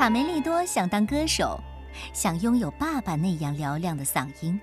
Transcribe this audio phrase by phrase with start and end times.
[0.00, 1.60] 卡梅利多想当歌手，
[2.14, 4.58] 想拥有爸爸那样嘹亮的嗓音，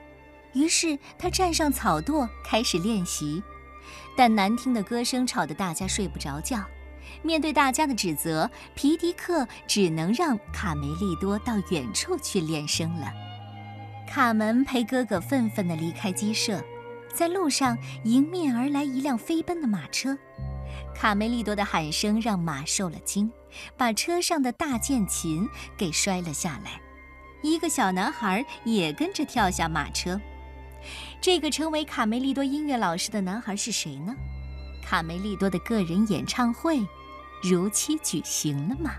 [0.54, 3.44] 于是他站上草垛开始练习。
[4.18, 6.66] 但难听的歌声吵得大家睡不着觉。
[7.22, 13.14] 面对大家的指责，皮迪克只能让卡梅利多到远处去练声了。
[14.10, 16.60] 卡门陪哥哥愤愤地离开鸡舍，
[17.14, 20.18] 在路上迎面而来一辆飞奔的马车。
[20.96, 23.32] 卡梅利多的喊声让马受了惊，
[23.76, 26.82] 把车上的大键琴给摔了下来。
[27.44, 30.20] 一个小男孩也跟着跳下马车。
[31.22, 34.16] 这个成为卡梅利多音乐老师的男孩是谁呢？
[34.84, 36.80] 卡梅利多的个人演唱会
[37.44, 38.92] 如期举行了吗？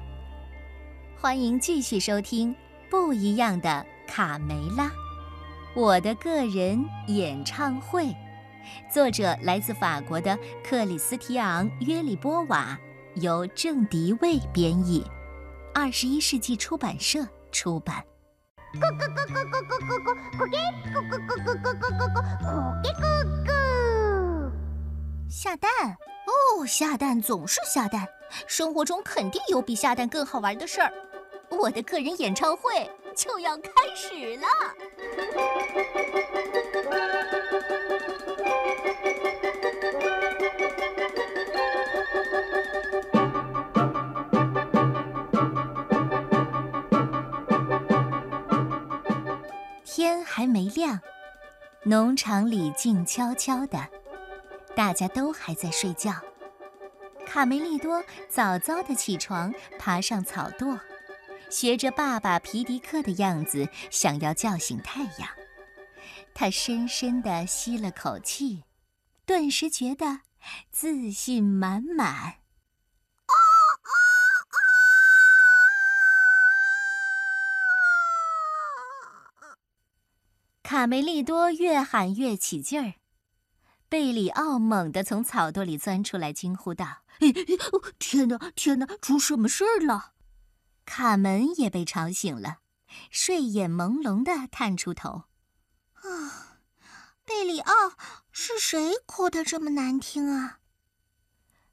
[1.20, 2.54] 欢迎继续收听
[2.88, 4.84] 《不一样的卡梅拉》，
[5.74, 8.14] 我的个人演唱会。
[8.90, 12.78] 作者来自法国的克里斯提昂·约里波瓦，
[13.14, 15.04] 由郑迪卫编译，
[15.74, 18.04] 二十一世纪出版社出版。
[18.74, 20.56] 咕咕咕咕咕咕咕咕咕叽
[20.92, 22.46] 咕咕咕咕咕咕咕咕咕
[22.82, 23.02] 叽咕
[23.46, 23.48] 咕。
[25.30, 25.70] 下蛋
[26.26, 28.06] 哦，下蛋总是下蛋，
[28.46, 30.92] 生活中肯定有比下蛋更好玩的事儿。
[31.50, 34.46] 我的个人演唱会就要开始了。
[50.68, 51.00] 亮，
[51.84, 53.88] 农场里静悄悄的，
[54.74, 56.12] 大家都还在睡觉。
[57.26, 60.78] 卡梅利多早早的起床，爬上草垛，
[61.50, 65.28] 学着爸爸皮迪克的样子，想要叫醒太阳。
[66.32, 68.64] 他深深的吸了口气，
[69.26, 70.20] 顿时觉得
[70.70, 72.36] 自信满满。
[80.68, 82.96] 卡梅利多越喊越起劲儿，
[83.88, 87.04] 贝里奥猛地从草垛里钻出来，惊呼道
[87.98, 90.12] ：“天哪，天哪，出什么事儿了？”
[90.84, 92.58] 卡门也被吵醒了，
[93.10, 95.24] 睡眼朦胧地探出头。
[96.04, 96.58] “啊，
[97.24, 97.72] 贝里奥，
[98.30, 100.58] 是谁哭得这么难听啊？”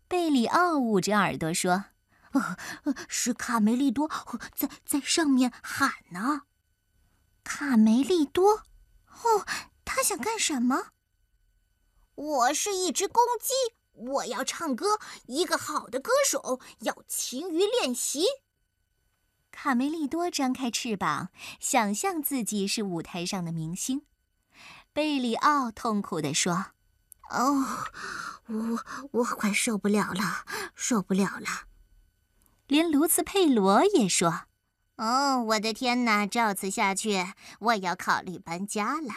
[0.07, 1.87] 贝里奥捂着耳朵说
[2.31, 2.55] ：“呃
[3.09, 4.09] 是卡梅利多
[4.55, 6.43] 在在上面喊呢。”
[7.43, 8.63] 卡梅利多。
[9.23, 9.45] 哦，
[9.83, 10.91] 他想干什么？
[12.15, 14.99] 我是一只公鸡，我要唱歌。
[15.25, 18.25] 一个好的歌手要勤于练习。
[19.51, 24.05] 卡梅利多张开翅膀，想象自己是舞台上的明星。
[24.93, 26.67] 贝里奥痛苦地说
[27.31, 27.87] ：“哦，
[28.47, 30.45] 我我快受不了了，
[30.75, 31.67] 受不了了。”
[32.67, 34.43] 连卢茨佩罗也说。
[34.97, 36.25] 哦，我的天哪！
[36.25, 37.25] 照此下去，
[37.59, 39.13] 我要考虑搬家了。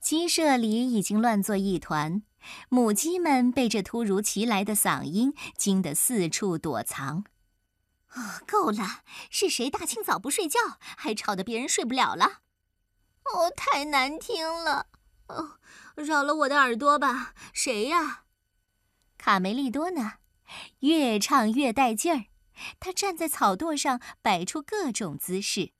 [0.00, 2.22] 鸡舍里已经乱作一团，
[2.70, 7.24] 母鸡们被这突如其来的嗓音惊得四处躲藏。
[8.14, 9.02] 哦，够了！
[9.30, 12.40] 是谁大清早不睡觉，还吵得别人睡不了了？
[13.24, 14.86] 哦，太难听了！
[15.26, 15.58] 哦，
[15.96, 17.34] 饶了我的耳朵吧！
[17.52, 18.22] 谁呀？
[19.18, 20.14] 卡梅利多呢？
[20.78, 22.26] 越唱越带劲儿。
[22.80, 25.72] 他站在草垛上，摆出各种姿势。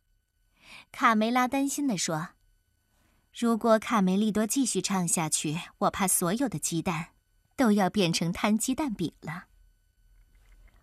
[0.92, 2.31] 卡梅拉担心地说
[3.32, 7.09] ：“如果卡梅利多继续唱下去，我怕所有的鸡蛋
[7.56, 9.47] 都要变成摊鸡蛋饼了。”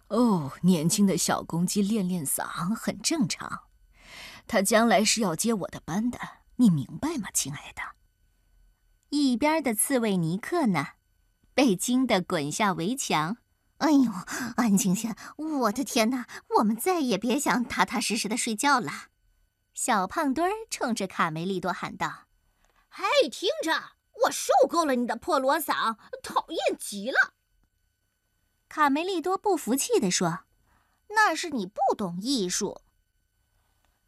[0.10, 2.44] 哦，年轻的小公鸡练练嗓
[2.76, 3.64] 很正常，
[4.46, 6.20] 他将来是要接我的班的，
[6.58, 7.82] 你明白吗，亲爱的？
[9.10, 10.90] 一边的刺猬尼克呢，
[11.54, 13.38] 被惊得滚下围墙。
[13.78, 14.12] 哎呦，
[14.56, 15.16] 安静些！
[15.38, 16.26] 我的天哪，
[16.58, 19.10] 我们再也别想踏踏实实的睡觉了。
[19.74, 22.28] 小胖墩儿冲着卡梅利多喊道
[22.88, 23.96] ：“嘿，听着，
[24.26, 27.34] 我受够了你的破锣嗓，讨厌极了！”
[28.70, 30.46] 卡梅利多不服气地说
[31.10, 32.82] ：“那是你不懂艺术。”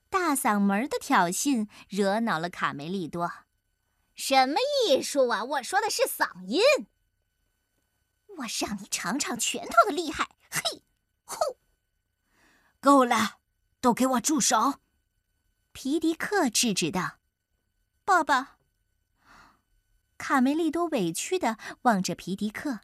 [0.09, 3.29] 大嗓门的挑衅惹恼了卡梅利多。
[4.15, 4.55] “什么
[4.87, 5.43] 艺术啊？
[5.43, 6.61] 我说的是嗓音。”
[8.37, 10.29] 我让你尝尝拳头的厉害！
[10.49, 10.83] 嘿，
[11.23, 11.57] 呼！
[12.79, 13.39] 够了，
[13.81, 14.79] 都给我住手！
[15.71, 17.19] 皮迪克制止道
[18.05, 18.57] ：“爸爸。”
[20.17, 22.79] 卡梅利多委屈的望着皮迪克。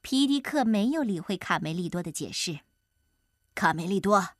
[0.00, 2.60] 皮迪克没有理会卡梅利多的解释。
[3.54, 4.36] 卡梅利多，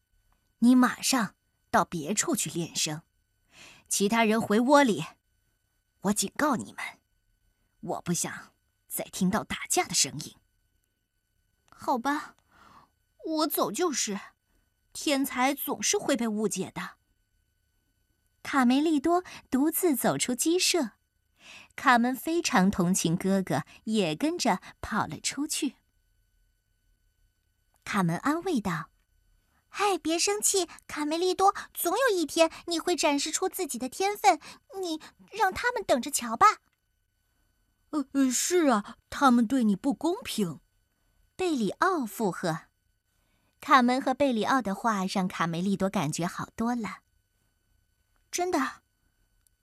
[0.60, 1.34] 你马上
[1.70, 3.02] 到别处去练声，
[3.88, 5.04] 其他人回窝里。
[6.02, 6.84] 我警告你们，
[7.80, 8.52] 我不想。
[8.88, 10.34] 再听到打架的声音，
[11.68, 12.34] 好吧，
[13.24, 14.18] 我走就是。
[14.94, 16.96] 天才总是会被误解的。
[18.42, 20.92] 卡梅利多独自走出鸡舍，
[21.76, 25.76] 卡门非常同情哥哥，也跟着跑了出去。
[27.84, 28.90] 卡门安慰道
[29.68, 34.40] ：“嗨，别生气，卡梅利多，总有一天你会展示出自己的天分，
[34.80, 35.00] 你
[35.30, 36.58] 让他们等着瞧吧。
[37.90, 40.60] ”“呃呃，是啊，他们对你不公平。”
[41.36, 42.62] 贝里奥附和。
[43.60, 46.98] 卡门和贝里奥的话让卡梅利多感觉好多了。
[48.30, 48.82] 真的，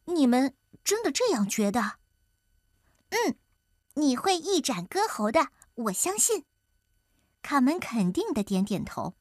[0.05, 1.93] 你们真的这样觉得？
[3.09, 3.37] 嗯，
[3.93, 6.43] 你会一展歌喉的，我相信。
[7.41, 9.13] 卡门肯定的点点头。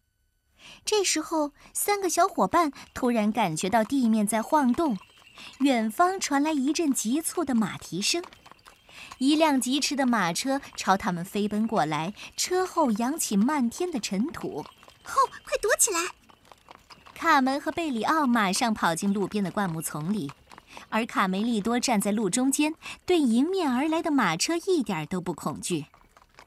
[0.84, 4.96] 这时候，三个小伙伴突然感觉到地面在晃动，
[5.60, 8.24] 远方传来一阵急促的马蹄声，
[9.18, 14.58] 一辆疾驰的马车朝他们飞奔过来，车后扬起漫天的尘土。
[14.58, 15.14] 哦，
[15.44, 16.00] 快躲起来！
[17.14, 20.32] 卡门和贝里奥马上跑进路边的灌木丛里，
[20.88, 22.74] 而卡梅利多站在路中间，
[23.06, 25.86] 对迎面而来的马车一点都不恐惧。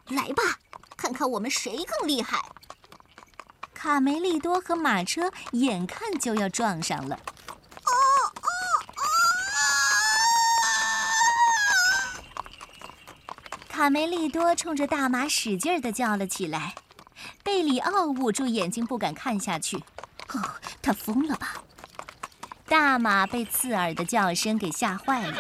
[0.08, 0.60] 来吧，
[0.96, 2.52] 看看我们谁更厉害！
[3.74, 7.16] 卡梅利多和马车眼看就要撞上了。
[7.16, 7.92] 哦
[8.42, 8.50] 哦
[8.96, 9.02] 哦！
[13.78, 16.74] 卡梅利多冲着大马使劲的叫了起来，
[17.44, 19.78] 贝里奥捂住眼睛不敢看下去。
[20.30, 20.42] 哦，
[20.82, 21.54] 他疯了吧？
[22.68, 25.38] 大马被刺耳的叫声给吓坏了，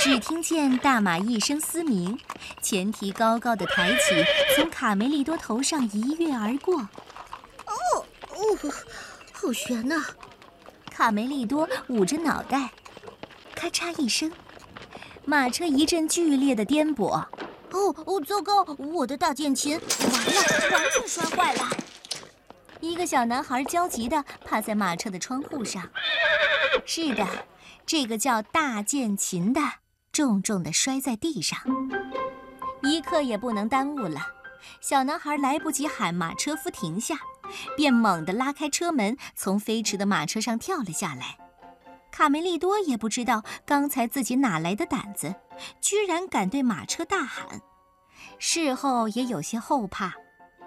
[0.00, 2.18] 只听见大马一声嘶鸣，
[2.62, 4.24] 前蹄高高的抬起，
[4.56, 6.78] 从卡梅利多头上一跃而过。
[6.78, 8.72] 哦哦，
[9.32, 10.02] 好悬呐！
[10.90, 12.70] 卡梅利多捂着脑袋，
[13.54, 14.32] 咔嚓一声，
[15.26, 17.22] 马车一阵剧烈的颠簸。
[17.72, 18.64] 哦哦，糟糕！
[18.78, 21.68] 我的大键琴完了，完全摔坏了。
[22.80, 25.88] 一个小男孩焦急地趴在马车的窗户上。
[26.86, 27.26] 是的，
[27.84, 29.60] 这个叫大键琴的
[30.12, 31.58] 重重地摔在地上。
[32.82, 34.20] 一刻也不能耽误了，
[34.80, 37.20] 小男孩来不及喊马车夫停下，
[37.76, 41.36] 便猛地拉开车门，从飞驰的马车上跳了下来。
[42.20, 45.34] 卡梅利多也不知道刚才自己哪来的胆子，
[45.80, 47.62] 居然敢对马车大喊。
[48.38, 50.12] 事后也有些后怕。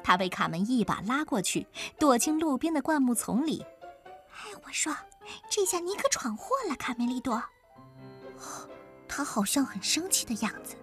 [0.04, 1.68] 他被卡门一把拉过去，
[2.00, 3.64] 躲进路边的灌木丛里。
[4.32, 4.98] 哎，我说，
[5.48, 7.44] 这下你可闯祸了，卡梅利多。
[9.08, 10.76] 他好像很生气的样子。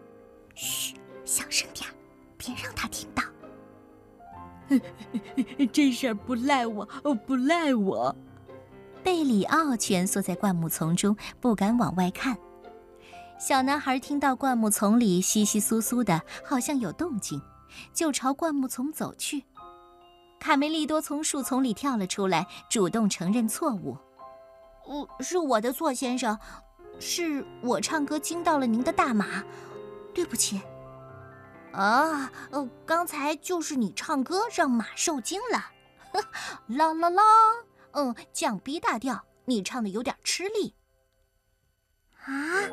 [0.55, 0.95] 嘘，
[1.25, 1.91] 小声点，
[2.39, 3.25] 别让他听到。
[5.73, 8.15] 这事儿不赖我，哦不赖我。
[9.02, 12.37] 贝里奥蜷缩在灌木丛中，不敢往外看。
[13.38, 17.41] 小男孩听到灌木丛里窸窸窣窣的，好像有动静。
[17.94, 19.44] 就朝灌木丛走去，
[20.41, 23.97] 卡梅利多从树丛里跳了出来，主动承认错误
[24.85, 26.37] ：“我是我的错，先生，
[26.99, 29.44] 是我唱歌惊到了您的大马，
[30.12, 30.61] 对不起。
[31.73, 35.70] ”“啊，呃，刚才就是你唱歌让马受惊了。
[36.76, 37.23] ”“啦啦啦，
[37.93, 40.75] 嗯，降 B 大调，你唱的有点吃力。
[42.25, 42.69] ”“啊，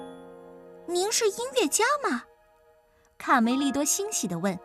[0.87, 2.23] 您是音乐家吗？”
[3.17, 4.57] 卡梅利多欣喜地问。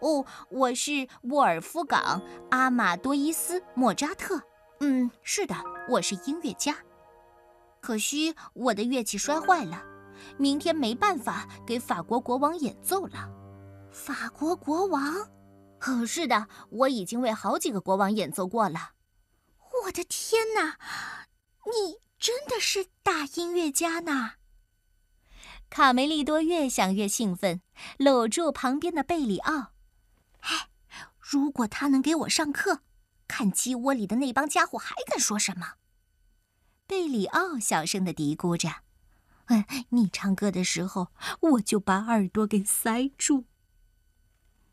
[0.00, 4.42] 哦，我是沃尔夫冈·阿马多伊斯·莫扎特。
[4.80, 5.54] 嗯，是的，
[5.88, 6.76] 我是音乐家。
[7.80, 9.80] 可惜我的乐器摔坏了，
[10.38, 13.30] 明天没办法给法国国王演奏了。
[13.92, 15.02] 法国国王？
[15.82, 18.78] 哦，是的，我已经为好几个国王演奏过了。
[19.84, 20.78] 我的天哪，
[21.66, 24.34] 你真的是大音乐家呢！
[25.68, 27.62] 卡梅利多越想越兴奋，
[27.98, 29.72] 搂住旁边的贝里奥。
[30.40, 30.68] 哎，
[31.18, 32.82] 如果他能给我上课，
[33.26, 35.74] 看鸡窝里的那帮家伙还敢说什么？
[36.86, 38.82] 贝里奥小声的嘀咕着
[39.46, 41.08] ：“嗯，你唱歌的时候，
[41.40, 43.46] 我就把耳朵给塞住。”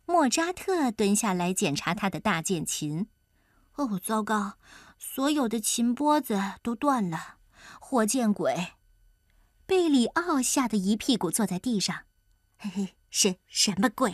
[0.05, 3.07] 莫扎特蹲下来检查他的大键琴。
[3.75, 4.57] 哦，糟糕，
[5.01, 7.37] 所有的琴拨子都断了！
[7.79, 8.73] 活见鬼！
[9.65, 12.03] 贝里奥吓得一屁股坐在地上。
[12.57, 14.13] 嘿嘿，什什么鬼？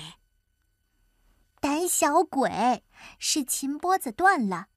[1.60, 2.84] 胆小鬼，
[3.18, 4.68] 是琴拨子断了。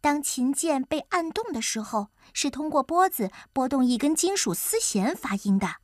[0.00, 5.76] 当琴键被按动的时候，是通过拨子拨动一根金属丝弦发音的。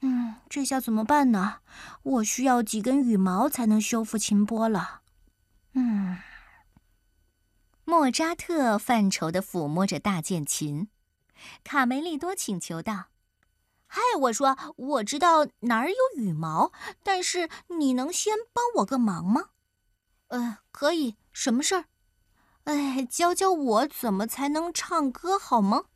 [0.00, 1.58] 嗯，这下怎么办呢？
[2.02, 5.02] 我需要几根羽毛才能修复琴拨了。
[5.74, 6.16] 嗯，
[7.98, 10.88] 莫扎特犯愁地抚摸着大键琴。
[11.64, 13.06] 卡梅利多请求道。
[13.86, 16.72] 嗨，我说，我知道哪儿有羽毛，
[17.02, 19.48] 但是你能先帮我个忙吗？
[20.28, 21.84] 呃，可以，什么事儿？
[22.64, 25.86] 哎，教教我怎么才能唱歌好吗？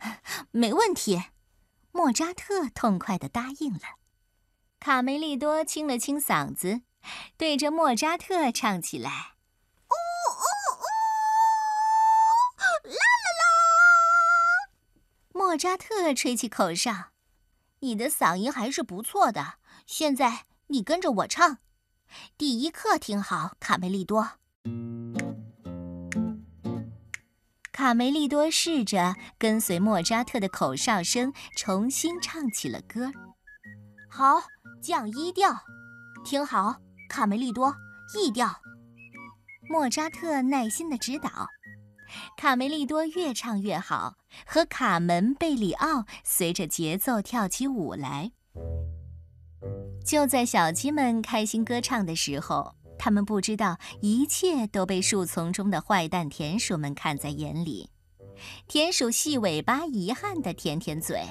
[0.50, 1.26] 没问题，
[1.92, 3.82] 莫扎特痛快地答应了。
[4.80, 6.80] 卡梅利多清了清嗓子，
[7.36, 9.29] 对着莫扎特唱起来
[15.50, 17.06] ：“莫扎特吹起口哨
[17.82, 19.54] ：“你的嗓音还是不错的。
[19.84, 21.58] 现在你跟着我唱，
[22.38, 24.34] 第一课听好，卡梅利多。”
[27.72, 33.10] 卡梅利多试着跟随莫扎特的口哨声，重新唱起了歌。
[34.08, 34.44] 好，
[34.80, 35.64] 降一调，
[36.24, 36.76] 听好，
[37.08, 37.74] 卡梅利多
[38.16, 38.60] ，E 调。
[39.68, 41.48] 莫扎特耐心的指导，
[42.36, 48.32] 卡梅利多越唱越好，和卡门、贝里奥随着节奏跳起舞来。
[50.04, 52.74] 就在小鸡们开心歌唱的时候。
[53.02, 57.88] 他们不知道，一切都被树丛中的坏蛋田鼠们看在眼里。
[58.68, 61.24] 田鼠细尾巴遗憾地舔舔嘴：“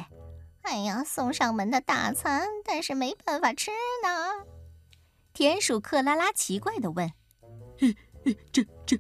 [0.66, 3.70] 哎呀，送上门的大餐，但是没办法吃
[4.04, 4.48] 呢。”
[5.32, 7.14] 田鼠克拉拉奇怪地问
[7.78, 7.94] ：“这、
[8.52, 9.00] 这、这、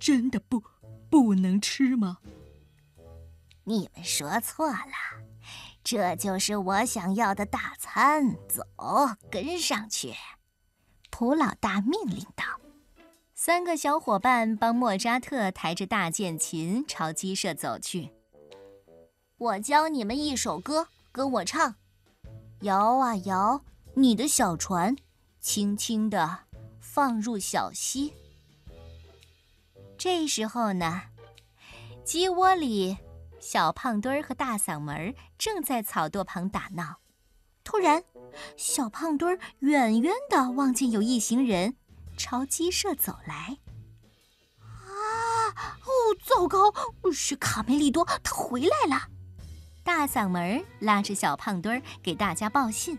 [0.00, 0.64] 真的不
[1.08, 2.18] 不能吃吗？”
[3.64, 5.22] 你们说错了，
[5.84, 8.34] 这就是我想要的大餐。
[8.48, 8.64] 走，
[9.30, 10.14] 跟上去。
[11.10, 12.44] 普老大命令道
[13.34, 18.10] ：“三个小伙伴帮莫扎特抬着大键琴朝鸡舍走去。
[19.36, 21.76] 我教你们一首歌，跟我唱。
[22.62, 23.62] 摇啊摇，
[23.94, 24.96] 你的小船，
[25.40, 26.40] 轻轻地
[26.80, 28.14] 放入小溪。
[30.02, 31.02] 这时候呢，
[32.06, 32.96] 鸡窝里，
[33.38, 37.00] 小胖墩儿和大嗓门正在草垛旁打闹。
[37.62, 38.02] 突然，
[38.56, 41.76] 小胖墩儿远远的望见有一行人
[42.16, 43.58] 朝鸡舍走来。
[44.62, 45.52] 啊！
[45.84, 45.92] 哦，
[46.24, 46.72] 糟糕！
[47.12, 49.02] 是卡梅利多，他回来了！
[49.84, 52.98] 大嗓门拉着小胖墩儿给大家报信：“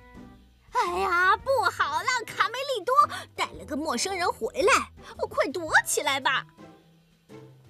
[0.70, 2.08] 哎呀，不好了！
[2.27, 2.93] 卡梅利多
[3.36, 4.91] 带了个陌生人回来，
[5.27, 6.46] 快躲起来吧！”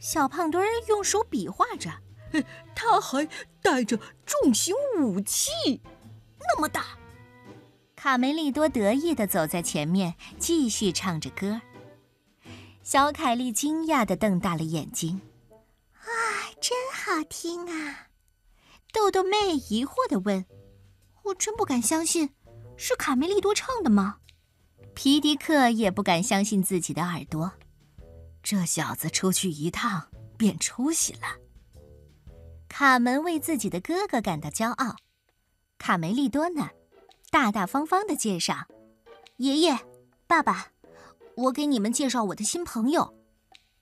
[0.02, 1.92] 小胖墩儿用手比划着，
[2.76, 3.30] 他还
[3.62, 5.52] 带着重型武器，
[6.40, 6.98] 那么大。
[7.96, 11.62] 卡梅利多得意地走在前面，继续唱着歌。
[12.82, 15.22] 小凯莉惊讶地瞪大了眼睛
[15.94, 16.10] ：“啊，
[16.60, 18.08] 真好听啊！”
[18.92, 20.44] 豆豆妹疑惑地问
[21.26, 22.32] ：“我真不敢相信，
[22.76, 24.18] 是卡梅利多唱的吗？”
[24.96, 27.52] 皮迪克也不敢相信自己的耳朵
[28.44, 30.08] ：“这小子出去一趟
[30.38, 31.38] 变出息了。”
[32.68, 34.96] 卡门为自己的哥哥感到骄傲，
[35.78, 36.70] 卡梅利多呢？
[37.30, 38.68] 大大方方的介绍
[39.38, 39.78] ：“爷爷，
[40.28, 40.68] 爸爸，
[41.36, 43.14] 我给你们介绍我的新朋友，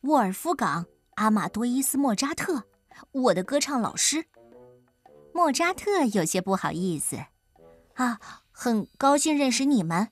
[0.02, 0.84] 沃尔夫冈·
[1.16, 2.64] 阿马多伊斯·莫扎特，
[3.12, 4.26] 我的歌唱老师。”
[5.34, 7.18] 莫扎特有些不好意思
[7.96, 8.20] ：“啊，
[8.52, 10.10] 很高兴认识你们。”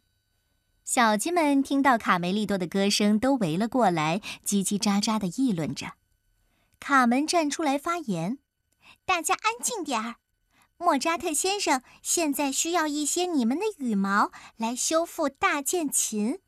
[0.88, 5.96] 小鸡们听到卡梅利多的歌声，都围了过来，叽叽喳喳的议论着。
[6.79, 8.39] 卡门站出来发言
[9.06, 10.15] ：“大家安静点儿。”
[10.79, 16.39] 莫扎特先生现在需要一些你们的羽毛来修复大键琴。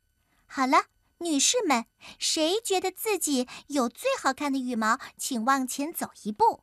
[0.46, 0.86] 好了，
[1.18, 6.62] 女士们，谁觉得自己有最好看的羽毛，请往前走一步。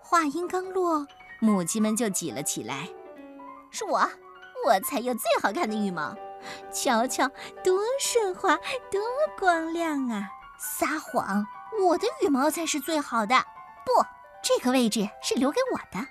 [0.00, 1.08] 话音刚落，
[1.40, 2.88] 母鸡们就挤了起来。
[3.72, 4.08] 是我，
[4.64, 6.16] 我才有最好看的羽毛。
[6.72, 7.28] 瞧瞧，
[7.62, 8.56] 多顺滑，
[8.90, 9.00] 多
[9.38, 10.28] 光亮啊！
[10.58, 11.46] 撒谎，
[11.80, 13.36] 我的羽毛才是最好的。
[13.84, 14.04] 不，
[14.42, 16.06] 这个位置是留给我的。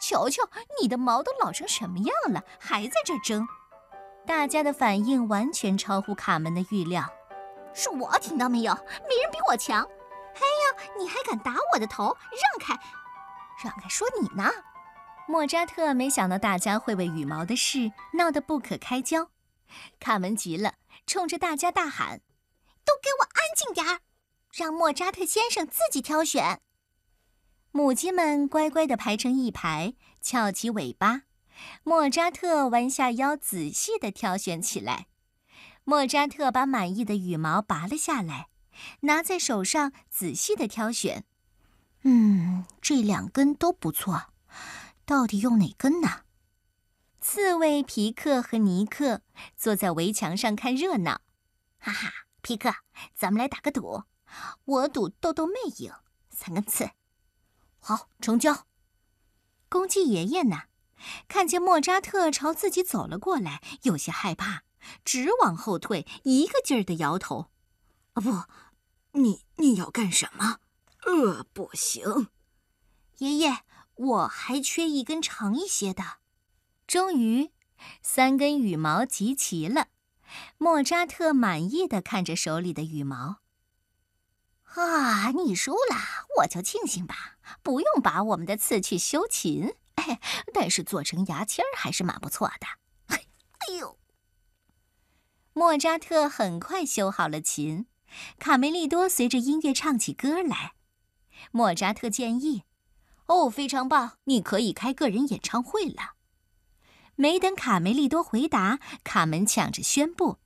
[0.00, 0.42] 瞧瞧，
[0.80, 3.46] 你的毛都老成什么样了，还在这争？
[4.26, 7.04] 大家的反应完全超乎卡门的预料。
[7.74, 8.72] 是我听到没有？
[8.72, 9.82] 没人比我强。
[9.82, 12.16] 哎呀，你还敢打我的头？
[12.30, 12.74] 让开，
[13.62, 13.88] 让开！
[13.88, 14.50] 说你呢。
[15.28, 19.28] 莫扎特没想到大家会为羽毛的事闹得不可开交。
[20.00, 20.74] 卡门急了，
[21.06, 22.20] 冲着大家大喊
[22.84, 24.00] ：“都给我安静点儿，
[24.52, 26.60] 让莫扎特先生自己挑选。”
[27.72, 31.22] 母鸡们乖乖地排成一排，翘起尾巴。
[31.84, 35.06] 莫扎特弯下腰，仔细地挑选起来。
[35.84, 38.48] 莫扎特把满意的羽毛拔了下来，
[39.00, 41.24] 拿在手上仔细地挑选。
[42.02, 44.32] 嗯，这两根都不错，
[45.04, 46.22] 到底用哪根呢？
[47.24, 49.22] 刺猬皮克和尼克
[49.56, 51.20] 坐在围墙上看热闹。
[51.78, 52.12] 哈哈，
[52.42, 52.74] 皮克，
[53.14, 54.02] 咱们来打个赌，
[54.64, 55.92] 我赌豆豆妹赢，
[56.30, 56.90] 三根刺。
[57.78, 58.66] 好，成交。
[59.68, 60.62] 公鸡爷爷呢？
[61.28, 64.64] 看见莫扎特朝自己走了过来，有些害怕，
[65.04, 67.52] 直往后退，一个劲儿的摇头。
[68.14, 68.42] 啊，不，
[69.12, 70.58] 你你要干什么？
[71.06, 72.28] 呃，不行。
[73.18, 73.58] 爷爷，
[73.94, 76.18] 我还缺一根长一些的。
[76.92, 77.50] 终于，
[78.02, 79.86] 三根羽毛集齐了。
[80.58, 83.38] 莫扎特满意的看着手里的羽毛。
[84.74, 85.96] 啊，你输了，
[86.40, 89.72] 我就庆幸吧，不用把我们的刺去修琴。
[89.94, 90.20] 哎，
[90.52, 92.66] 但是做成牙签儿还是蛮不错的。
[93.16, 93.98] 哎呦，
[95.54, 97.86] 莫扎特很快修好了琴，
[98.38, 100.74] 卡梅利多随着音乐唱起歌来。
[101.52, 102.64] 莫扎特建议
[103.28, 106.16] ：“哦，非常棒，你可以开个人演唱会了。”
[107.16, 110.38] 没等卡梅利多回答，卡门抢着宣布：“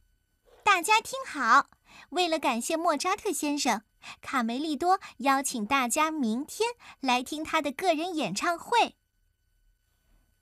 [0.65, 1.71] 大家听好，
[2.11, 3.83] 为了感谢莫扎特先生，
[4.21, 6.71] 卡梅利多邀请大家明天
[7.01, 8.97] 来听他的个人演唱会。”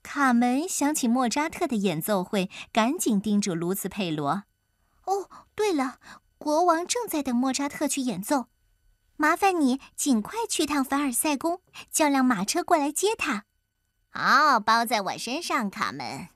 [0.01, 4.43] 卡门想起莫扎特的演奏会，赶紧叮嘱卢茨佩罗
[5.05, 5.99] ：“哦，对了，
[6.37, 8.47] 国王正在等莫扎特去演奏，
[9.15, 13.45] 麻烦你尽快去趟凡尔赛宫，叫辆马车过来接他。”
[14.17, 16.29] 好，包在我身上，卡门。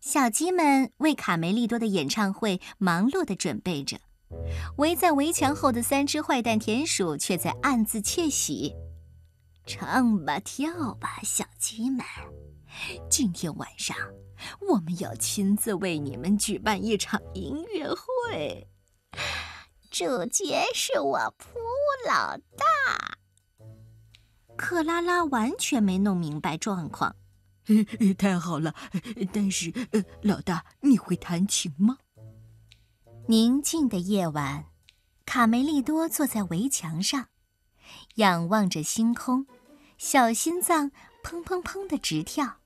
[0.00, 3.98] 小鸡们为卡梅利多的演唱会忙碌地准备着，
[4.78, 8.74] 围在围墙后的三只坏蛋田鼠却在暗自窃喜。
[9.66, 12.02] 唱吧，跳吧，小鸡们！
[13.10, 13.94] 今天晚上
[14.70, 18.66] 我们要亲自为你们举办一场音乐会，
[19.90, 21.58] 主角是我普
[22.06, 23.18] 老大。
[24.58, 27.14] 克拉拉完全没弄明白状况。
[28.18, 28.74] 太好了，
[29.32, 29.72] 但是，
[30.22, 31.98] 老大，你会弹琴吗？
[33.28, 34.66] 宁静的夜晚，
[35.24, 37.28] 卡梅利多坐在围墙上，
[38.16, 39.46] 仰望着星空，
[39.96, 40.90] 小心脏
[41.22, 42.56] 砰砰砰的直跳。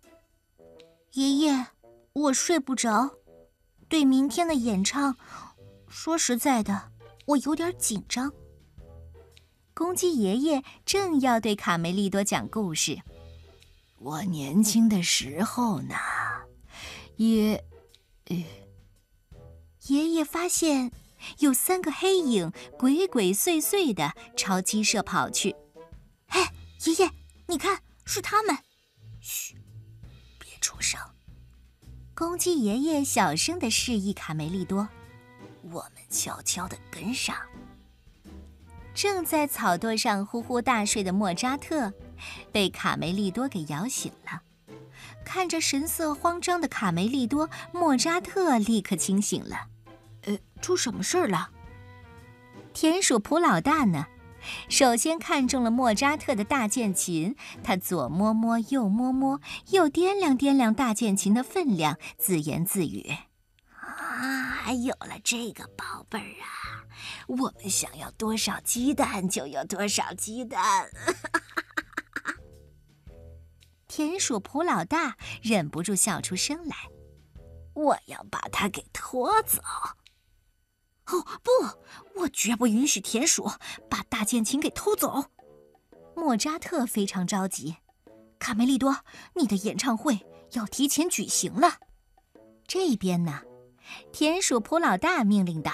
[1.12, 1.66] 爷爷，
[2.14, 3.10] 我睡不着，
[3.88, 5.14] 对明天的演唱，
[5.88, 6.92] 说实在的，
[7.26, 8.32] 我有点紧张。
[9.82, 13.02] 公鸡爷爷正要对卡梅利多讲故事。
[13.98, 15.96] 我年轻的时候呢，
[17.16, 17.64] 也……
[19.88, 20.92] 爷爷发现
[21.40, 25.56] 有三个黑影鬼鬼祟祟的朝鸡舍跑去。
[26.28, 26.52] 哎，
[26.84, 27.10] 爷爷，
[27.48, 28.56] 你看，是他们！
[29.20, 29.56] 嘘，
[30.38, 31.00] 别出声。
[32.14, 34.88] 公鸡爷爷小声的示意卡梅利多
[35.72, 37.36] ：“我们悄悄的跟上。”
[38.94, 41.92] 正在草垛上呼呼大睡的莫扎特，
[42.50, 44.42] 被卡梅利多给摇醒了。
[45.24, 49.68] 看着神色慌张的卡梅利多，莫扎特立刻清醒了。
[50.22, 51.50] 呃，出什么事儿了？
[52.72, 54.06] 田鼠普老大呢？
[54.68, 63.12] 首先看中了莫扎特的大键琴，他左摸摸，右摸摸，又掂量掂量大键琴的分量，自言自语
[64.62, 66.86] ：“啊，有了这个宝贝儿啊！”
[67.26, 70.88] 我们想要多少鸡蛋就有多少鸡蛋。
[73.88, 76.76] 田鼠普老大忍不住笑出声来。
[77.74, 79.60] 我要把它给拖走。
[81.06, 83.50] 哦不，我绝不允许田鼠
[83.90, 85.24] 把大键琴给偷走。
[86.14, 87.76] 莫扎特非常着急。
[88.38, 91.78] 卡梅利多，你的演唱会要提前举行了。
[92.66, 93.42] 这边呢，
[94.12, 95.72] 田鼠普老大命令道。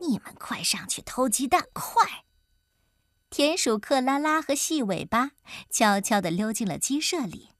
[0.00, 1.68] 你们快上去偷鸡蛋！
[1.74, 2.24] 快！
[3.28, 5.32] 田鼠克拉拉和细尾巴
[5.68, 7.50] 悄悄地溜进了鸡舍里。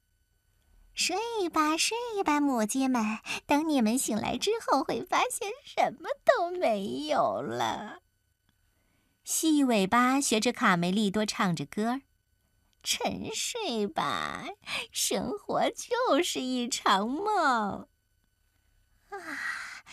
[0.94, 1.16] 睡
[1.52, 3.18] 吧，睡吧，母鸡们！
[3.46, 8.00] 等你们醒来之后，会发现什么都没有了。
[9.22, 12.00] 细尾巴学着卡梅利多唱着歌儿
[12.82, 14.46] ：“沉睡吧，
[14.90, 17.86] 生活就是一场梦。”
[19.10, 19.84] 啊！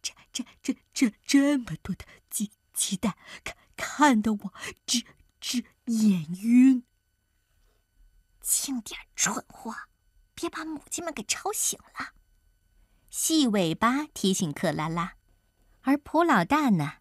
[0.00, 4.54] 这、这、这、这这么多的鸡鸡蛋，看看得我
[4.86, 5.04] 直
[5.40, 6.84] 直眼晕。
[8.40, 9.74] 轻点，蠢货，
[10.34, 12.14] 别把母鸡们给吵醒了。
[13.10, 15.14] 细尾巴提醒克拉拉，
[15.82, 16.98] 而普老大呢，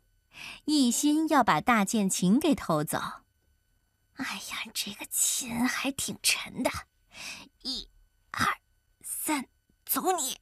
[0.66, 3.00] 一心要把大剑琴给偷走。
[4.16, 6.70] 哎呀，这个琴还挺沉的。
[7.62, 7.90] 一、
[8.32, 8.60] 二、
[9.02, 9.48] 三，
[9.86, 10.40] 走你！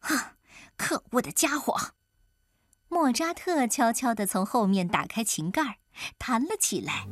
[0.00, 0.18] 哼。
[0.76, 1.76] 可恶的家伙！
[2.88, 5.78] 莫扎特悄悄地从后面打开琴盖，
[6.18, 7.06] 弹了起来。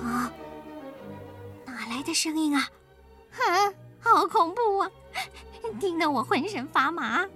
[0.00, 0.32] 啊！
[1.66, 2.70] 哪来的声音啊？
[3.32, 3.74] 啊！
[3.98, 4.90] 好恐怖啊！
[5.80, 7.26] 听得我浑身发麻。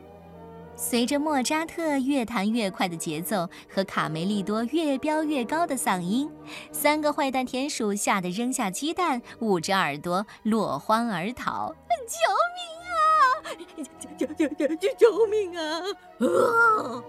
[0.93, 6.31] 随着莫扎特越弹越快的节奏和卡梅利多越飙越高的嗓音，
[6.71, 11.75] 三个坏蛋田鼠吓得扔下鸡蛋，捂着耳朵落荒而逃。
[12.07, 12.19] 救
[12.59, 14.05] 命啊！
[14.19, 15.81] 救救救救救命啊！
[16.21, 17.03] 啊！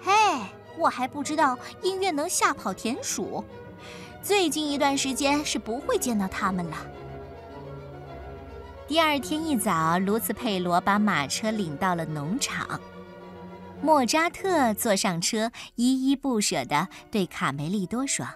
[0.00, 0.12] 嘿，
[0.76, 3.44] 我还不知道音乐能吓跑田鼠，
[4.20, 6.76] 最近一段时间是不会见到它们了。
[8.88, 12.80] 第二天一早，卢茨佩罗把马车领到了农场。
[13.80, 18.26] 莫扎特坐上车，依依不舍地对卡梅利多说：“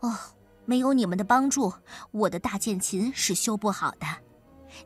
[0.00, 0.16] 哦，
[0.64, 1.74] 没有你们的帮助，
[2.12, 4.06] 我的大键琴是修不好的。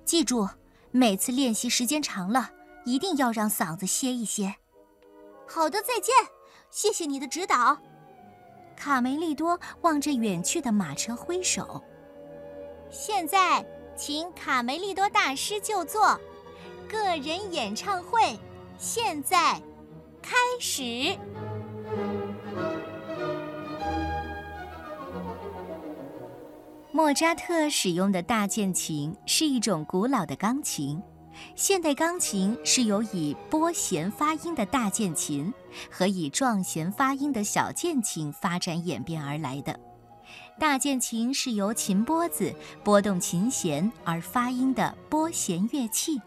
[0.04, 0.48] 记住，
[0.90, 2.50] 每次练习时间长了，
[2.84, 4.56] 一定要让嗓子歇一歇。”
[5.46, 6.14] 好的，再见，
[6.70, 7.78] 谢谢你的指导。
[8.76, 11.84] 卡梅利多望着远去的马车挥手。
[12.90, 13.64] 现在。
[13.96, 16.20] 请卡梅利多大师就座，
[16.86, 18.38] 个人演唱会
[18.78, 19.60] 现在
[20.20, 21.16] 开始。
[26.92, 31.02] 莫扎特使用的大键琴是一种古老的钢琴，
[31.54, 35.52] 现代钢琴是由以拨弦发音的大键琴
[35.90, 39.78] 和以撞弦发音的小键琴发展演变而来的。
[40.58, 46.20] 大键琴是由琴拨子拨动琴弦而发音的拨弦乐器。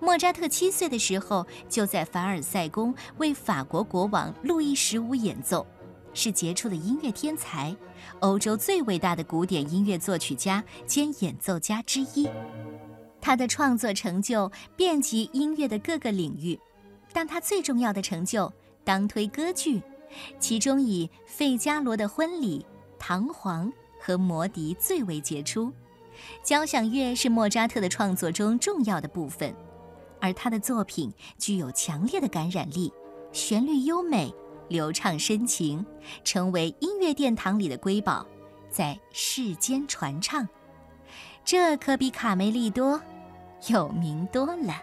[0.00, 5.66] 莫扎特七岁的时候就在凡尔赛宫为法国国王路易十五演奏，
[6.12, 7.74] 是杰出的音乐天才，
[8.20, 12.28] 欧洲最伟大的古典音乐作曲家兼演奏家之一。
[13.20, 16.58] 他的创作成就遍及音乐的各个领域，
[17.12, 18.52] 但他最重要的成就
[18.84, 19.82] 当推歌剧，
[20.38, 22.64] 其中以《费加罗的婚礼》。
[23.06, 25.70] 唐璜和魔笛最为杰出，
[26.42, 29.54] 交响乐是莫扎特的创作中重要的部分，
[30.22, 32.90] 而他的作品具有强烈的感染力，
[33.30, 34.34] 旋律优美，
[34.68, 35.84] 流畅深情，
[36.24, 38.26] 成为音乐殿堂里的瑰宝，
[38.70, 40.48] 在世间传唱。
[41.44, 42.98] 这可比卡梅利多
[43.66, 44.80] 有名多了。